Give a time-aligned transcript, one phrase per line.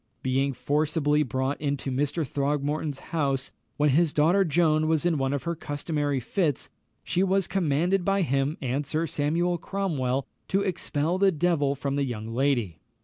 [0.23, 2.25] Being forcibly brought into Mr.
[2.27, 6.71] Throgmorton's house, when his daughter Joan was in one of her customary fits,
[7.03, 12.03] she was commanded by him and Sir Samuel Cromwell to expel the devil from the
[12.03, 12.79] young lady.